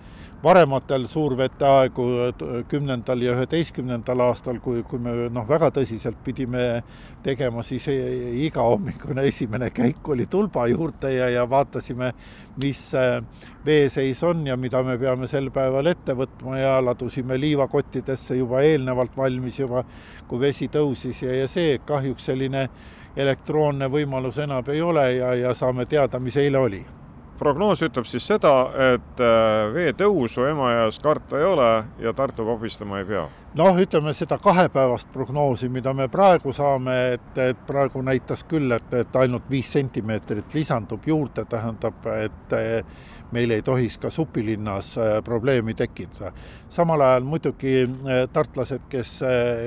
varematel 0.44 1.08
suurvete 1.08 1.66
aegu, 1.66 2.06
kümnendal 2.70 3.22
ja 3.24 3.34
üheteistkümnendal 3.34 4.20
aastal, 4.28 4.60
kui, 4.62 4.84
kui 4.86 5.00
me 5.02 5.30
noh, 5.34 5.46
väga 5.50 5.72
tõsiselt 5.74 6.20
pidime 6.26 6.84
tegema, 7.26 7.64
siis 7.66 7.88
igahommikune 7.90 9.26
esimene 9.26 9.72
käik 9.74 10.06
oli 10.14 10.28
tulba 10.30 10.68
juurde 10.70 11.16
ja, 11.16 11.32
ja 11.34 11.46
vaatasime, 11.50 12.12
mis 12.62 12.84
veeseis 13.66 14.22
on 14.24 14.46
ja 14.46 14.58
mida 14.58 14.84
me 14.86 15.00
peame 15.02 15.30
sel 15.32 15.50
päeval 15.56 15.90
ette 15.90 16.14
võtma 16.20 16.60
ja 16.60 16.76
ladusime 16.84 17.40
liivakottidesse 17.42 18.38
juba 18.38 18.62
eelnevalt 18.68 19.18
valmis 19.18 19.60
juba, 19.64 19.82
kui 20.28 20.44
vesi 20.46 20.70
tõusis 20.70 21.24
ja, 21.26 21.40
ja 21.42 21.50
see 21.50 21.80
kahjuks 21.88 22.30
selline 22.30 22.68
elektroonne 23.16 23.88
võimalus 23.92 24.38
enam 24.44 24.64
ei 24.74 24.82
ole 24.82 25.12
ja, 25.14 25.34
ja 25.36 25.54
saame 25.54 25.86
teada, 25.86 26.20
mis 26.20 26.38
eile 26.38 26.58
oli 26.58 26.86
prognoos 27.40 27.82
ütleb 27.86 28.08
siis 28.10 28.28
seda, 28.28 28.54
et 28.94 29.24
äh, 29.24 29.74
veetõusu 29.74 30.46
Emajões 30.50 31.00
karta 31.04 31.40
ei 31.40 31.48
ole 31.48 31.72
ja 32.00 32.14
Tartu 32.14 32.46
vabistama 32.48 33.02
ei 33.02 33.10
pea? 33.10 33.26
noh, 33.56 33.78
ütleme 33.80 34.12
seda 34.14 34.38
kahepäevast 34.44 35.08
prognoosi, 35.14 35.70
mida 35.72 35.94
me 35.96 36.10
praegu 36.12 36.52
saame, 36.54 36.96
et, 37.16 37.38
et 37.40 37.60
praegu 37.68 38.02
näitas 38.04 38.44
küll, 38.44 38.72
et, 38.76 38.94
et 38.94 39.16
ainult 39.16 39.48
viis 39.50 39.70
sentimeetrit 39.72 40.54
lisandub 40.54 41.08
juurde, 41.08 41.46
tähendab, 41.48 42.04
et 42.20 42.56
meil 43.32 43.52
ei 43.52 43.62
tohiks 43.62 43.98
ka 43.98 44.10
supilinnas 44.10 44.98
äh, 44.98 45.24
probleemi 45.24 45.74
tekkida. 45.74 46.32
samal 46.70 47.02
ajal 47.02 47.24
muidugi 47.24 47.84
äh, 47.84 48.28
tartlased, 48.34 48.82
kes 48.90 49.20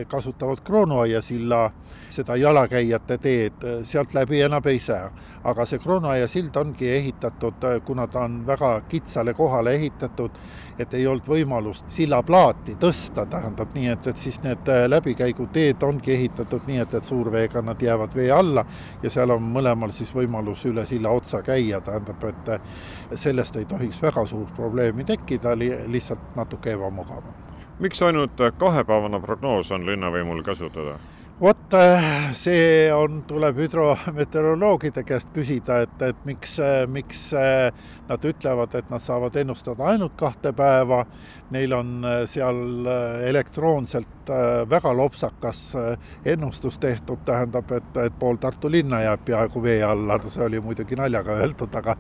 kasutavad 0.09 0.61
Kroonuaia 0.65 1.21
silla, 1.23 1.71
seda 2.11 2.37
jalakäijate 2.37 3.19
teed, 3.19 3.65
sealt 3.83 4.15
läbi 4.15 4.41
enam 4.43 4.67
ei 4.67 4.79
saa. 4.79 5.11
aga 5.45 5.67
see 5.67 5.79
Kroonuaia 5.79 6.29
sild 6.29 6.57
ongi 6.57 6.91
ehitatud, 6.91 7.58
kuna 7.85 8.07
ta 8.07 8.21
on 8.21 8.47
väga 8.47 8.81
kitsale 8.89 9.35
kohale 9.35 9.75
ehitatud, 9.75 10.31
et 10.79 10.95
ei 10.95 11.07
olnud 11.07 11.27
võimalust 11.27 11.89
sillaplaati 11.91 12.77
tõsta, 12.81 13.27
tähendab 13.27 13.75
nii, 13.75 13.89
et, 13.93 14.07
et 14.07 14.17
siis 14.17 14.41
need 14.45 14.71
äh, 14.71 14.85
läbikäiguteed 14.89 15.83
ongi 15.83 16.15
ehitatud 16.15 16.69
nii, 16.71 16.79
et, 16.85 16.95
et 16.95 17.05
suurveega 17.05 17.63
nad 17.63 17.83
jäävad 17.83 18.15
vee 18.15 18.31
alla 18.33 18.65
ja 19.03 19.11
seal 19.11 19.35
on 19.35 19.43
mõlemal 19.43 19.93
siis 19.95 20.15
võimalus 20.15 20.65
üle 20.71 20.87
silla 20.87 21.11
otsa 21.11 21.43
käia, 21.43 21.81
tähendab, 21.81 22.25
et 22.31 22.49
äh, 22.55 22.73
sellest 23.15 23.57
ei 23.57 23.69
tohiks 23.69 24.03
väga 24.03 24.27
suurt 24.27 24.55
probleemi 24.57 25.05
tekkida 25.05 25.57
li, 25.59 25.73
lihtsalt 25.87 26.37
natuke 26.37 26.73
ebamugavam. 26.73 27.47
miks 27.79 28.03
ainult 28.03 28.41
kahepäevane 28.59 29.21
prognoos 29.21 29.71
on 29.71 29.87
linnavõimul 29.87 30.43
kasutada? 30.43 30.99
Vot 31.41 31.75
äh, 31.75 32.33
see 32.35 32.93
on, 32.93 33.23
tuleb 33.29 33.59
hüdrometeoroloogide 33.63 35.05
käest 35.07 35.31
küsida, 35.35 35.83
et, 35.87 36.01
et 36.03 36.25
miks, 36.27 36.57
äh, 36.63 36.83
miks 36.91 37.29
äh, 37.37 37.69
nad 38.09 38.25
ütlevad, 38.27 38.75
et 38.75 38.91
nad 38.91 39.05
saavad 39.05 39.37
ennustada 39.39 39.87
ainult 39.93 40.17
kahte 40.19 40.53
päeva. 40.57 41.05
Neil 41.55 41.73
on 41.73 41.93
seal 42.29 42.89
elektroonselt 43.25 44.29
väga 44.69 44.91
lopsakas 44.97 45.63
ennustus 46.29 46.77
tehtud, 46.79 47.23
tähendab, 47.25 47.73
et, 47.73 47.97
et 48.05 48.19
pool 48.21 48.37
Tartu 48.37 48.69
linna 48.73 49.01
jääb 49.01 49.25
peaaegu 49.31 49.63
vee 49.65 49.79
alla, 49.83 50.19
see 50.29 50.45
oli 50.45 50.61
muidugi 50.61 50.99
naljaga 51.01 51.39
öeldud, 51.41 51.81
aga 51.81 51.97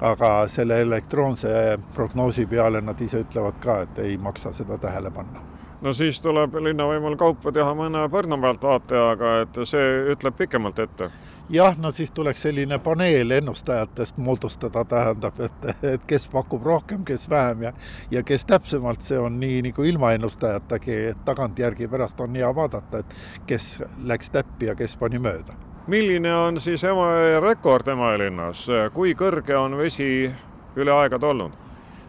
aga 0.00 0.32
selle 0.48 0.80
elektroonse 0.80 1.78
prognoosi 1.94 2.48
peale 2.50 2.80
nad 2.80 3.00
ise 3.04 3.20
ütlevad 3.26 3.62
ka, 3.62 3.80
et 3.84 4.02
ei 4.08 4.18
maksa 4.18 4.54
seda 4.56 4.80
tähele 4.80 5.12
panna 5.14 5.49
no 5.82 5.92
siis 5.96 6.20
tuleb 6.20 6.54
linnavõimul 6.54 7.16
kaupa 7.16 7.52
teha 7.52 7.74
mõne 7.74 8.06
Pärnu 8.12 8.38
pealt 8.40 8.62
vaatajaga, 8.62 9.40
et 9.44 9.60
see 9.64 9.90
ütleb 10.14 10.36
pikemalt 10.36 10.78
ette 10.78 11.10
jah, 11.50 11.78
no 11.78 11.90
siis 11.90 12.10
tuleks 12.10 12.42
selline 12.42 12.78
paneel 12.78 13.30
ennustajatest 13.30 14.16
moodustada, 14.16 14.84
tähendab, 14.84 15.40
et, 15.40 15.64
et 15.82 16.04
kes 16.06 16.28
pakub 16.32 16.66
rohkem, 16.66 17.04
kes 17.04 17.30
vähem 17.30 17.62
ja 17.62 17.72
ja 18.10 18.22
kes 18.22 18.44
täpsemalt, 18.44 19.02
see 19.02 19.18
on 19.18 19.40
nii 19.40 19.62
nagu 19.70 19.84
ilma 19.84 20.12
ennustajatagi, 20.18 20.98
et 21.14 21.24
tagantjärgi 21.24 21.88
pärast 21.88 22.20
on 22.20 22.36
hea 22.36 22.54
vaadata, 22.54 23.02
et 23.02 23.16
kes 23.46 23.80
läks 24.04 24.30
täppi 24.30 24.70
ja 24.70 24.74
kes 24.74 24.96
pani 24.96 25.18
mööda. 25.18 25.56
milline 25.86 26.34
on 26.34 26.60
siis 26.60 26.84
Emajõe 26.84 27.40
rekord 27.40 27.88
Emajõe 27.88 28.18
linnas, 28.18 28.66
kui 28.94 29.14
kõrge 29.14 29.56
on 29.56 29.76
vesi 29.78 30.30
üle 30.76 30.92
aegade 30.92 31.26
olnud? 31.26 31.52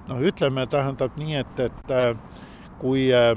no 0.08 0.20
ütleme, 0.20 0.68
tähendab 0.68 1.18
nii, 1.18 1.36
et, 1.36 1.60
et 1.60 1.94
kui 2.82 3.06
äh, 3.14 3.36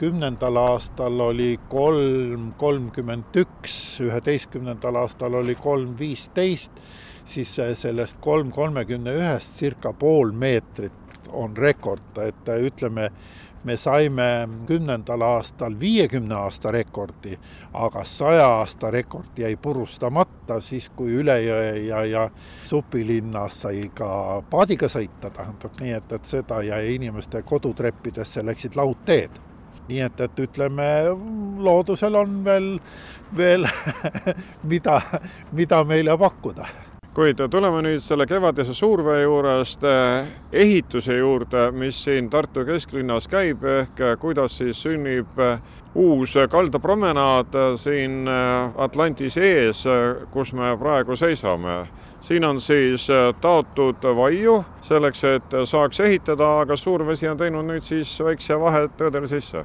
kümnendal 0.00 0.56
aastal 0.56 1.20
oli 1.20 1.58
kolm 1.68 2.52
kolmkümmend 2.58 3.36
üks, 3.36 3.74
üheteistkümnendal 4.00 4.96
aastal 5.02 5.36
oli 5.42 5.54
kolm 5.60 5.92
viisteist, 5.98 6.80
siis 7.28 7.52
äh, 7.60 7.74
sellest 7.76 8.16
kolm 8.24 8.52
kolmekümne 8.54 9.12
ühest 9.20 9.60
circa 9.60 9.92
pool 9.92 10.32
meetrit 10.32 11.28
on 11.32 11.56
rekord, 11.56 12.16
et 12.24 12.48
äh, 12.48 12.64
ütleme, 12.70 13.10
me 13.64 13.76
saime 13.76 14.48
kümnendal 14.66 15.20
aastal 15.20 15.80
viiekümne 15.80 16.34
aasta 16.34 16.70
rekordi, 16.72 17.38
aga 17.72 18.04
saja 18.04 18.46
aasta 18.58 18.90
rekord 18.90 19.38
jäi 19.38 19.56
purustamata 19.56 20.60
siis, 20.60 20.90
kui 20.96 21.16
üle 21.20 21.38
jõe 21.42 21.72
ja, 21.86 22.04
ja 22.04 22.28
supilinnas 22.64 23.64
sai 23.64 23.88
ka 23.94 24.42
paadiga 24.50 24.88
sõita, 24.92 25.30
tähendab 25.30 25.80
nii, 25.80 25.96
et, 25.98 26.12
et 26.12 26.28
seda 26.28 26.62
ja 26.62 26.80
inimeste 26.94 27.42
kodutreppidesse 27.42 28.44
läksid 28.44 28.76
laudteed. 28.76 29.42
Nii 29.88 30.00
et, 30.00 30.20
et 30.20 30.38
ütleme, 30.40 30.86
loodusel 31.60 32.16
on 32.16 32.40
veel, 32.44 32.70
veel 33.36 33.68
mida, 34.70 35.00
mida 35.52 35.84
meile 35.84 36.16
pakkuda 36.18 36.68
kuid 37.14 37.38
tuleme 37.50 37.78
nüüd 37.84 38.02
selle 38.02 38.24
kevadise 38.26 38.74
suurvee 38.74 39.20
juurest 39.22 39.84
eh, 39.86 40.26
ehituse 40.52 41.14
juurde, 41.20 41.68
mis 41.70 42.00
siin 42.04 42.26
Tartu 42.30 42.64
kesklinnas 42.66 43.28
käib, 43.30 43.62
ehk 43.62 44.00
eh, 44.02 44.16
kuidas 44.18 44.56
siis 44.58 44.80
sünnib 44.82 45.38
eh, 45.38 45.60
uus 45.94 46.34
kaldapromenaad 46.50 47.54
siin 47.78 48.26
Atlantise 48.26 49.46
ees, 49.46 49.84
kus 50.34 50.52
me 50.58 50.74
praegu 50.80 51.14
seisame. 51.16 51.86
siin 52.20 52.44
on 52.44 52.60
siis 52.60 53.06
taotud 53.40 54.02
vaiu 54.16 54.64
selleks, 54.82 55.24
et 55.24 55.58
saaks 55.64 56.00
ehitada, 56.00 56.60
aga 56.60 56.76
Suurvesi 56.76 57.28
on 57.28 57.38
teinud 57.38 57.64
nüüd 57.64 57.82
siis 57.86 58.18
väikse 58.20 58.58
vahe 58.60 58.88
töödele 58.98 59.26
sisse 59.30 59.64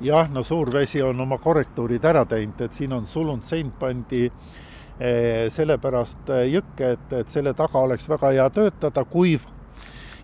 jah, 0.00 0.30
no 0.30 0.42
Suurvesi 0.42 1.02
on 1.02 1.20
oma 1.20 1.38
korrektuurid 1.38 2.04
ära 2.04 2.24
teinud, 2.24 2.60
et 2.60 2.72
siin 2.72 2.92
on 2.92 3.06
sulunud 3.06 3.46
seint 3.46 3.78
pandi 3.78 4.30
sellepärast 5.54 6.32
eh, 6.34 6.48
jõkke, 6.54 6.96
et, 6.96 7.12
et 7.20 7.30
selle 7.30 7.54
taga 7.54 7.84
oleks 7.86 8.08
väga 8.08 8.32
hea 8.34 8.50
töötada, 8.50 9.04
kuiv. 9.04 9.46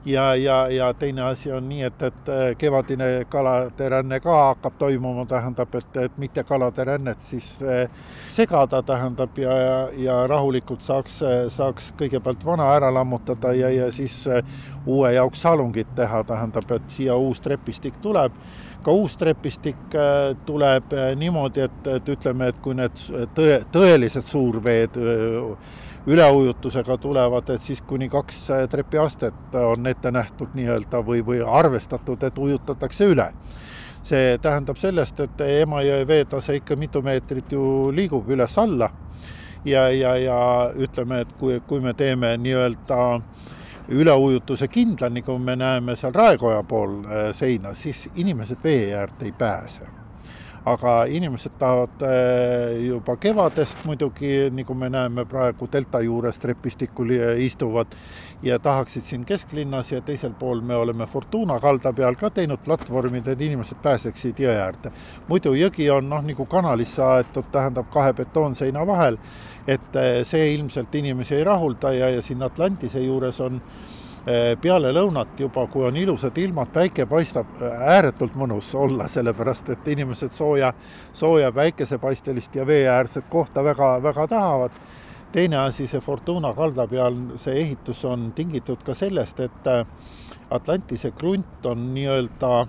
ja, 0.04 0.34
ja, 0.36 0.68
ja 0.68 0.94
teine 0.94 1.22
asi 1.22 1.52
on 1.52 1.68
nii, 1.68 1.82
et, 1.82 2.02
et 2.02 2.28
eh, 2.28 2.56
kevadine 2.58 3.24
kalade 3.28 3.88
ränne 3.88 4.20
ka 4.20 4.34
hakkab 4.48 4.76
toimuma, 4.78 5.26
tähendab, 5.26 5.74
et, 5.74 5.96
et 5.96 6.18
mitte 6.18 6.44
kalade 6.44 6.84
rännet 6.84 7.22
siis 7.22 7.56
segada, 8.28 8.82
tähendab, 8.82 9.38
ja, 9.38 9.56
ja, 9.58 9.78
ja 9.96 10.26
rahulikult 10.26 10.82
saaks, 10.82 11.22
saaks 11.48 11.92
kõigepealt 11.98 12.44
vana 12.44 12.68
ära 12.74 12.90
lammutada 12.94 13.54
ja, 13.54 13.70
ja 13.70 13.90
siis 13.92 14.24
uue 14.86 15.14
jaoks 15.14 15.42
salungit 15.46 15.94
teha, 15.96 16.24
tähendab, 16.24 16.70
et 16.70 16.90
siia 16.98 17.16
uus 17.16 17.40
trepistik 17.40 18.02
tuleb 18.02 18.32
ka 18.84 18.92
uus 18.92 19.16
trepistik 19.16 19.94
äh, 19.96 20.36
tuleb 20.46 20.92
äh, 20.92 21.10
niimoodi, 21.16 21.64
et, 21.64 21.86
et 21.96 22.08
ütleme, 22.14 22.50
et 22.52 22.60
kui 22.62 22.76
need 22.76 23.00
tõe, 23.36 23.58
tõelised 23.72 24.26
suurveed 24.28 24.98
äh, 25.00 25.76
üleujutusega 26.06 26.98
tulevad, 27.00 27.48
et 27.54 27.64
siis 27.64 27.80
kuni 27.80 28.10
kaks 28.12 28.42
trepiastet 28.70 29.54
on 29.56 29.86
ette 29.88 30.12
nähtud 30.12 30.52
nii-öelda 30.54 31.00
või, 31.06 31.22
või 31.24 31.40
arvestatud, 31.40 32.22
et 32.28 32.38
ujutatakse 32.38 33.08
üle. 33.08 33.30
See 34.04 34.34
tähendab 34.44 34.76
sellest, 34.76 35.20
et 35.24 35.40
Emajõe 35.40 36.02
veetase 36.04 36.58
ikka 36.58 36.76
mitu 36.76 37.00
meetrit 37.02 37.52
ju 37.56 37.88
liigub 37.96 38.28
üles-alla 38.28 38.90
ja, 39.64 39.88
ja, 39.88 40.16
ja 40.20 40.38
ütleme, 40.76 41.22
et 41.24 41.32
kui, 41.40 41.56
kui 41.66 41.80
me 41.80 41.94
teeme 41.96 42.34
nii-öelda 42.36 42.98
üleujutuse 43.88 44.68
kindla, 44.68 45.10
nagu 45.12 45.38
me 45.38 45.56
näeme 45.56 45.96
seal 45.96 46.14
Raekoja 46.14 46.62
pool 46.68 47.02
äh, 47.04 47.28
seina, 47.32 47.74
siis 47.74 48.08
inimesed 48.14 48.62
vee 48.64 48.94
äärde 48.94 49.24
ei 49.24 49.32
pääse 49.32 50.03
aga 50.64 51.04
inimesed 51.12 51.58
tahavad 51.58 52.02
äh, 52.02 52.86
juba 52.86 53.16
kevadest 53.20 53.84
muidugi, 53.84 54.48
nagu 54.54 54.74
me 54.74 54.88
näeme 54.88 55.24
praegu 55.28 55.68
delta 55.72 56.00
juures 56.00 56.38
trepistikul 56.40 57.12
istuvad 57.44 57.92
ja 58.42 58.58
tahaksid 58.58 59.04
siin 59.04 59.24
kesklinnas 59.28 59.92
ja 59.92 60.00
teisel 60.00 60.32
pool 60.38 60.60
me 60.60 60.76
oleme 60.76 61.06
Fortuna 61.06 61.58
kalda 61.60 61.92
peal 61.92 62.16
ka 62.16 62.30
teinud 62.30 62.64
platvormid, 62.64 63.28
et 63.28 63.40
inimesed 63.40 63.80
pääseksid 63.82 64.40
jõe 64.40 64.56
äärde. 64.56 64.92
muidu 65.28 65.52
jõgi 65.52 65.90
on 65.92 66.08
noh, 66.08 66.24
nagu 66.24 66.46
kanalisse 66.46 67.02
aetud, 67.02 67.50
tähendab 67.52 67.90
kahe 67.92 68.12
betoonseina 68.12 68.86
vahel, 68.86 69.18
et 69.66 69.96
äh, 69.96 70.22
see 70.24 70.54
ilmselt 70.54 70.94
inimesi 70.94 71.36
ei 71.36 71.44
rahulda 71.44 71.92
ja, 71.92 72.08
ja 72.10 72.22
siin 72.22 72.42
Atlantise 72.42 73.04
juures 73.04 73.40
on 73.40 73.60
peale 74.60 74.92
lõunat 74.92 75.38
juba, 75.38 75.66
kui 75.68 75.84
on 75.84 75.96
ilusad 75.96 76.38
ilmad, 76.38 76.70
päike 76.72 77.06
paistab, 77.06 77.46
eh, 77.60 77.80
ääretult 77.96 78.34
mõnus 78.34 78.74
olla, 78.74 79.08
sellepärast 79.08 79.68
et 79.68 79.88
inimesed 79.88 80.32
sooja, 80.32 80.72
sooja 81.12 81.52
päikesepaistelist 81.52 82.56
ja 82.56 82.66
veeäärset 82.66 83.24
kohta 83.30 83.64
väga, 83.64 84.02
väga 84.02 84.26
tahavad. 84.26 84.70
teine 85.34 85.56
asi, 85.56 85.86
see 85.86 86.00
Fortuna 86.00 86.52
kalda 86.54 86.86
peal, 86.86 87.16
see 87.36 87.56
ehitus 87.60 88.04
on 88.04 88.32
tingitud 88.32 88.84
ka 88.86 88.94
sellest, 88.94 89.40
et 89.40 89.66
eh, 89.66 89.86
Atlantise 90.50 91.10
krunt 91.10 91.66
on 91.66 91.94
nii-öelda 91.94 92.60
äh, 92.60 92.68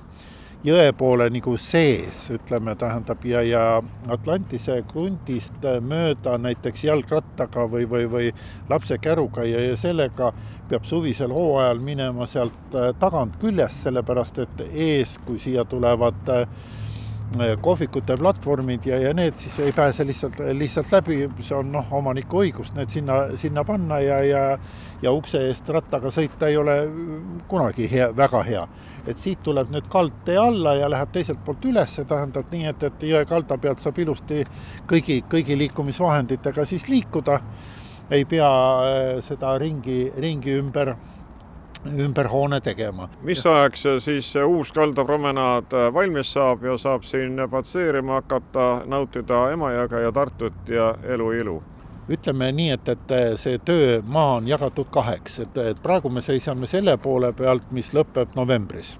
jõe 0.66 0.92
poole 0.98 1.28
nagu 1.30 1.56
sees, 1.62 2.26
ütleme, 2.34 2.76
tähendab, 2.80 3.26
ja, 3.26 3.42
ja 3.46 3.64
Atlantise 4.12 4.80
krundist 4.90 5.66
mööda 5.86 6.38
näiteks 6.42 6.88
jalgrattaga 6.88 7.68
või, 7.70 7.86
või, 7.90 8.06
või 8.10 8.32
lapsekäruga 8.70 9.46
ja, 9.46 9.62
ja 9.70 9.78
sellega 9.78 10.32
peab 10.70 10.88
suvisel 10.90 11.34
hooajal 11.34 11.82
minema 11.86 12.26
sealt 12.30 12.78
tagant 13.00 13.38
küljest, 13.42 13.84
sellepärast 13.86 14.42
et 14.42 14.66
ees, 14.72 15.20
kui 15.26 15.38
siia 15.42 15.66
tulevad 15.70 16.36
Äh, 16.36 16.48
kohvikute 17.62 18.18
platvormid 18.18 18.86
ja, 18.86 19.00
ja 19.02 19.14
need 19.18 19.36
siis 19.40 19.58
ei 19.60 19.72
pääse 19.76 20.06
lihtsalt, 20.08 20.40
lihtsalt 20.54 20.92
läbi, 20.92 21.18
see 21.40 21.58
on 21.58 21.72
noh, 21.74 21.90
omaniku 21.98 22.44
õigus 22.44 22.72
need 22.78 22.94
sinna, 22.94 23.18
sinna 23.40 23.64
panna 23.68 24.00
ja, 24.00 24.20
ja 24.24 24.44
ja 25.06 25.12
ukse 25.14 25.42
eest 25.50 25.70
rattaga 25.70 26.10
sõita 26.14 26.50
ei 26.50 26.58
ole 26.58 26.76
kunagi 27.50 27.88
hea, 27.92 28.10
väga 28.16 28.44
hea. 28.48 28.68
et 29.08 29.18
siit 29.22 29.44
tuleb 29.46 29.70
nüüd 29.70 29.86
kaldtee 29.92 30.38
alla 30.42 30.74
ja 30.80 30.90
läheb 30.90 31.12
teiselt 31.14 31.44
poolt 31.46 31.66
üles, 31.70 32.00
tähendab 32.10 32.50
nii, 32.52 32.66
et, 32.72 32.84
et 32.84 33.04
jõe 33.06 33.26
kalda 33.30 33.58
pealt 33.62 33.84
saab 33.84 34.00
ilusti 34.02 34.42
kõigi, 34.90 35.20
kõigi 35.30 35.58
liikumisvahenditega 35.60 36.66
siis 36.66 36.88
liikuda, 36.90 37.40
ei 38.10 38.26
pea 38.26 38.50
äh, 38.50 39.12
seda 39.26 39.58
ringi, 39.62 40.08
ringi 40.18 40.58
ümber 40.58 40.96
ümber 41.86 42.28
hoone 42.28 42.62
tegema. 42.62 43.10
mis 43.22 43.46
ajaks 43.46 43.86
siis 44.00 44.34
uus 44.46 44.72
kaldapromenaad 44.72 45.74
äh, 45.74 45.94
valmis 45.94 46.34
saab 46.34 46.64
ja 46.64 46.78
saab 46.78 47.04
siin 47.04 47.42
patseerima 47.52 48.22
hakata, 48.22 48.82
nautida 48.86 49.50
Emajõge 49.52 50.02
ja 50.02 50.12
Tartut 50.12 50.70
ja 50.70 50.96
elu 51.04 51.32
ilu? 51.32 51.64
ütleme 52.10 52.52
nii, 52.52 52.70
et, 52.72 52.90
et 52.90 53.14
see 53.42 53.58
töömaa 53.66 54.36
on 54.36 54.48
jagatud 54.48 54.92
kaheks, 54.94 55.40
et, 55.40 55.58
et 55.58 55.82
praegu 55.84 56.10
me 56.10 56.22
seisame 56.22 56.68
selle 56.68 56.98
poole 56.98 57.34
pealt, 57.34 57.72
mis 57.72 57.94
lõpeb 57.94 58.36
novembris 58.36 58.96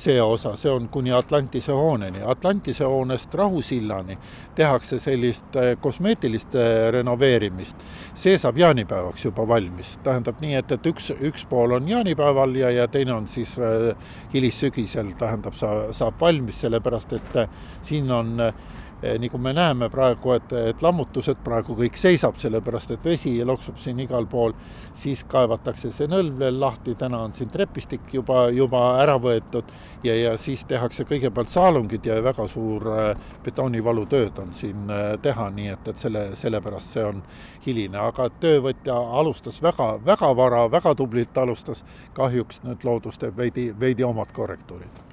see 0.00 0.20
osa, 0.22 0.54
see 0.56 0.70
on 0.72 0.88
kuni 0.88 1.12
Atlantise 1.12 1.72
hooneni. 1.72 2.22
Atlantise 2.24 2.84
hoonest 2.84 3.34
Rahusillani 3.34 4.18
tehakse 4.54 4.98
sellist 4.98 5.56
äh, 5.56 5.76
kosmeetilist 5.80 6.54
äh, 6.54 6.88
renoveerimist. 6.92 7.76
see 8.14 8.38
saab 8.38 8.58
jaanipäevaks 8.58 9.24
juba 9.24 9.46
valmis, 9.48 9.98
tähendab 10.04 10.40
nii, 10.40 10.54
et, 10.58 10.72
et 10.72 10.86
üks, 10.86 11.10
üks 11.20 11.46
pool 11.48 11.76
on 11.76 11.88
jaanipäeval 11.88 12.56
ja, 12.56 12.70
ja 12.70 12.88
teine 12.88 13.14
on 13.14 13.28
siis 13.28 13.56
äh, 13.58 13.94
hilissügisel, 14.34 15.14
tähendab, 15.18 15.54
sa, 15.54 15.92
saab 15.92 16.20
valmis, 16.20 16.60
sellepärast 16.64 17.12
et 17.20 17.42
siin 17.82 18.10
on 18.10 18.36
Eh, 18.40 18.54
nagu 19.00 19.38
me 19.38 19.52
näeme 19.56 19.88
praegu, 19.88 20.34
et, 20.36 20.52
et 20.52 20.82
lammutused 20.82 21.40
praegu 21.44 21.74
kõik 21.78 21.96
seisab, 21.96 22.36
sellepärast 22.40 22.90
et 22.94 23.04
vesi 23.04 23.32
loksub 23.44 23.78
siin 23.80 24.00
igal 24.04 24.26
pool, 24.30 24.52
siis 24.96 25.22
kaevatakse 25.28 25.92
see 25.94 26.08
nõlv 26.10 26.38
veel 26.42 26.60
lahti, 26.60 26.94
täna 27.00 27.22
on 27.24 27.32
siin 27.36 27.50
trepistik 27.52 28.12
juba, 28.12 28.48
juba 28.54 28.82
ära 29.00 29.16
võetud. 29.20 29.70
Ja, 30.04 30.14
ja 30.16 30.36
siis 30.40 30.64
tehakse 30.68 31.04
kõigepealt 31.08 31.52
saalungid 31.52 32.06
ja 32.06 32.20
väga 32.24 32.46
suur 32.48 32.86
eh, 32.92 33.26
betoonivalutööd 33.44 34.38
on 34.42 34.54
siin 34.56 34.88
eh, 34.92 35.16
teha, 35.22 35.50
nii 35.56 35.74
et, 35.74 35.92
et 35.92 36.00
selle, 36.00 36.24
sellepärast 36.40 36.96
see 36.96 37.04
on 37.04 37.22
hiline, 37.66 38.00
aga 38.00 38.30
töövõtja 38.40 38.96
alustas 39.20 39.60
väga, 39.62 39.92
väga 40.04 40.32
vara, 40.36 40.64
väga 40.72 40.94
tublilt 40.96 41.38
alustas, 41.38 41.84
kahjuks 42.16 42.64
nüüd 42.64 42.84
loodus 42.88 43.20
teeb 43.20 43.36
veidi, 43.36 43.70
veidi 43.80 44.04
omad 44.04 44.32
korrektuurid 44.36 45.09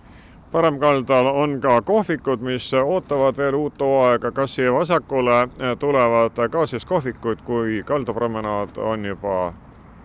paremkaldal 0.51 1.25
on 1.25 1.59
ka 1.61 1.81
kohvikud, 1.81 2.41
mis 2.41 2.73
ootavad 2.73 3.37
veel 3.37 3.55
uut 3.55 3.79
hooaega, 3.79 4.31
kas 4.31 4.55
siia 4.55 4.73
vasakule 4.73 5.47
tulevad 5.79 6.47
ka 6.51 6.65
siis 6.65 6.85
kohvikud, 6.85 7.43
kui 7.43 7.83
kaldapromenaad 7.85 8.77
on 8.77 9.05
juba 9.05 9.53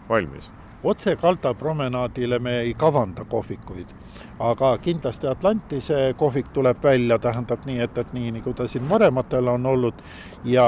valmis? 0.09 0.51
otse 0.85 1.17
kaldapromenaadile 1.17 2.39
me 2.39 2.61
ei 2.61 2.75
kavanda 2.75 3.25
kohvikuid, 3.25 3.87
aga 4.39 4.79
kindlasti 4.79 5.27
Atlantise 5.27 6.15
kohvik 6.17 6.49
tuleb 6.53 6.83
välja, 6.83 7.19
tähendab 7.19 7.67
nii, 7.67 7.81
et, 7.81 7.99
et 7.99 8.13
nii 8.13 8.33
nagu 8.39 8.55
ta 8.55 8.67
siin 8.69 8.89
varematel 8.89 9.49
on 9.49 9.67
olnud. 9.67 10.03
Ja 10.45 10.67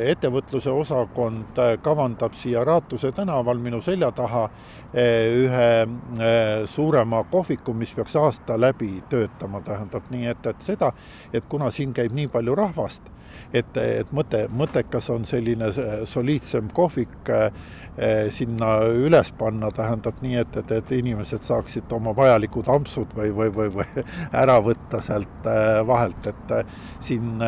ettevõtluse 0.00 0.70
osakond 0.72 1.58
kavandab 1.82 2.32
siia 2.32 2.64
Raatuse 2.64 3.12
tänaval 3.12 3.58
minu 3.60 3.82
selja 3.82 4.12
taha. 4.12 4.44
eh, 4.44 4.81
ühe 4.94 5.68
eh, 5.82 6.66
suurema 6.68 7.24
kohviku, 7.30 7.72
mis 7.74 7.94
peaks 7.96 8.16
aasta 8.16 8.58
läbi 8.60 9.02
töötama, 9.08 9.62
tähendab 9.64 10.10
nii, 10.12 10.26
et, 10.28 10.46
et 10.46 10.62
seda, 10.62 10.92
et 11.32 11.48
kuna 11.48 11.70
siin 11.72 11.94
käib 11.96 12.12
nii 12.16 12.28
palju 12.32 12.54
rahvast, 12.58 13.08
et, 13.52 13.76
et 13.76 14.12
mõte, 14.12 14.44
mõttekas 14.52 15.08
on 15.14 15.24
selline 15.28 15.70
soliidsem 16.08 16.68
kohvik 16.76 17.32
eh, 17.32 18.28
sinna 18.30 18.74
üles 18.84 19.32
panna, 19.38 19.72
tähendab 19.72 20.20
nii, 20.24 20.36
et, 20.44 20.56
et, 20.60 20.76
et 20.76 20.94
inimesed 20.98 21.48
saaksid 21.48 21.92
oma 21.92 22.12
vajalikud 22.16 22.68
ampsud 22.72 23.16
või, 23.16 23.32
või, 23.36 23.52
või, 23.56 23.72
või 23.78 24.06
ära 24.44 24.58
võtta 24.64 25.00
sealt 25.04 25.48
eh, 25.48 25.78
vahelt, 25.88 26.32
et 26.32 26.56
eh, 26.58 26.80
siin 27.00 27.40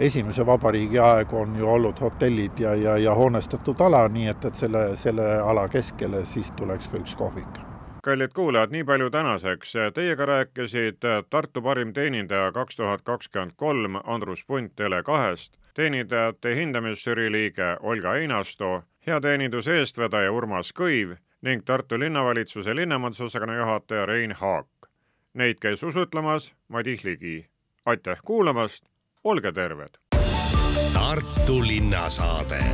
esimese 0.00 0.46
vabariigi 0.46 0.98
aegu 0.98 1.36
on 1.36 1.56
ju 1.56 1.68
olnud 1.68 2.00
hotellid 2.00 2.58
ja, 2.58 2.74
ja, 2.74 2.96
ja 2.98 3.14
hoonestatud 3.14 3.80
ala, 3.80 4.06
nii 4.08 4.28
et, 4.32 4.44
et 4.44 4.56
selle, 4.56 4.84
selle 4.96 5.26
ala 5.40 5.68
keskele 5.68 6.24
siis 6.24 6.50
tuleks 6.56 6.88
ka 6.88 7.02
üks 7.02 7.16
kohvik 7.16 7.60
kallid 8.04 8.32
kuulajad, 8.34 8.70
nii 8.72 8.84
palju 8.84 9.10
tänaseks. 9.12 9.72
Teiega 9.94 10.26
rääkisid 10.26 11.04
Tartu 11.30 11.62
parim 11.62 11.92
teenindaja 11.92 12.52
kaks 12.52 12.76
tuhat 12.76 13.02
kakskümmend 13.02 13.52
kolm 13.56 14.00
Andrus 14.04 14.44
Punt 14.46 14.72
Tele2-st, 14.80 15.58
teenindajate 15.74 16.54
hindamisžürii 16.56 17.32
liige 17.32 17.76
Olga 17.80 18.14
Einasto, 18.14 18.82
hea 19.06 19.20
teeninduse 19.20 19.76
eestvedaja 19.82 20.32
Urmas 20.32 20.72
Kõiv 20.72 21.18
ning 21.42 21.64
Tartu 21.64 22.00
linnavalitsuse 22.00 22.76
linnamajandusosakonna 22.76 23.56
juhataja 23.60 24.06
Rein 24.06 24.32
Haak. 24.32 24.88
Neid 25.34 25.60
käis 25.60 25.82
usutlemas 25.82 26.54
Madis 26.68 27.04
Ligi. 27.04 27.46
aitäh 27.86 28.18
kuulamast, 28.24 28.84
olge 29.24 29.52
terved! 29.52 29.98
Tartu 30.92 31.66
linnasaade 31.66 32.64